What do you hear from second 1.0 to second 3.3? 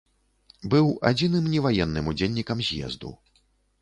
адзіным неваенным удзельнікам з'езду.